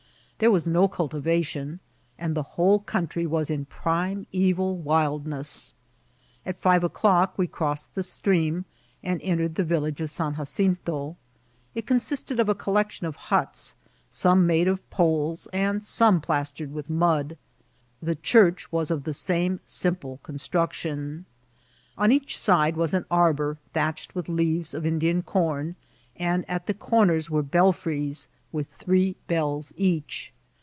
There 0.43 0.49
was 0.49 0.65
no 0.67 0.87
cultivation, 0.87 1.81
and 2.17 2.33
the 2.33 2.41
whole 2.57 2.79
country 2.79 3.27
was 3.27 3.51
in 3.51 3.65
primeval 3.65 4.75
wildness. 4.75 5.75
At 6.47 6.57
five 6.57 6.83
o'clock 6.83 7.37
we 7.37 7.45
crossed 7.45 7.93
the 7.93 8.01
stream 8.01 8.65
and 9.03 9.21
entered 9.21 9.53
the 9.53 9.63
village 9.63 10.01
of 10.01 10.09
San 10.09 10.33
Ja 10.37 10.43
cinto. 10.43 11.15
It 11.75 11.85
consisted 11.85 12.39
of 12.39 12.49
a 12.49 12.55
collection 12.55 13.05
of 13.05 13.15
huts, 13.29 13.75
some 14.09 14.47
made 14.47 14.67
of 14.67 14.89
poles 14.89 15.47
and 15.53 15.85
some 15.85 16.19
plastered 16.19 16.73
with 16.73 16.89
mud. 16.89 17.37
The 18.01 18.15
church 18.15 18.71
was 18.71 18.89
of 18.89 19.03
the 19.03 19.13
same 19.13 19.59
simple 19.63 20.17
construction. 20.23 21.25
On 21.99 22.11
each 22.11 22.35
side 22.35 22.75
was 22.75 22.95
an 22.95 23.05
arbour 23.11 23.59
thatched 23.73 24.15
with 24.15 24.27
leaves 24.27 24.73
of 24.73 24.87
Indian 24.87 25.21
com, 25.21 25.75
and 26.17 26.43
at 26.49 26.65
the 26.65 26.73
comers 26.73 27.29
were 27.29 27.41
belfries, 27.43 28.27
with 28.51 28.67
three 28.73 29.15
bells 29.27 29.73
each. 29.77 30.33